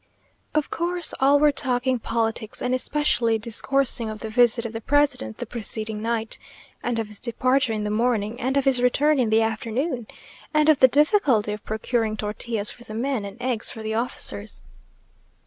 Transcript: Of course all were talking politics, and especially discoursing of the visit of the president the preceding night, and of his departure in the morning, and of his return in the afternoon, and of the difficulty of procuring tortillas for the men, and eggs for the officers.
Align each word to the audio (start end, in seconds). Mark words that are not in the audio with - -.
Of 0.55 0.71
course 0.71 1.13
all 1.19 1.37
were 1.39 1.51
talking 1.51 1.99
politics, 1.99 2.59
and 2.59 2.73
especially 2.73 3.37
discoursing 3.37 4.09
of 4.09 4.21
the 4.21 4.31
visit 4.31 4.65
of 4.65 4.73
the 4.73 4.81
president 4.81 5.37
the 5.37 5.45
preceding 5.45 6.01
night, 6.01 6.39
and 6.81 6.97
of 6.97 7.05
his 7.05 7.19
departure 7.19 7.71
in 7.71 7.83
the 7.83 7.91
morning, 7.91 8.41
and 8.41 8.57
of 8.57 8.65
his 8.65 8.81
return 8.81 9.19
in 9.19 9.29
the 9.29 9.43
afternoon, 9.43 10.07
and 10.55 10.69
of 10.69 10.79
the 10.79 10.87
difficulty 10.87 11.51
of 11.53 11.63
procuring 11.63 12.17
tortillas 12.17 12.71
for 12.71 12.83
the 12.83 12.95
men, 12.95 13.25
and 13.25 13.39
eggs 13.39 13.69
for 13.69 13.83
the 13.83 13.93
officers. 13.93 14.63